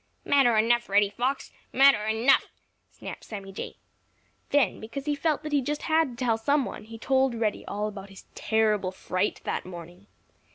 [0.25, 1.51] "Matter enough, Reddy Fox!
[1.71, 2.45] Matter enough!"
[2.89, 3.75] snapped Sammy.
[4.49, 7.63] Then, because he felt that he just had to tell some one, he told Reddy
[7.67, 10.07] all about his terrible fright that morning.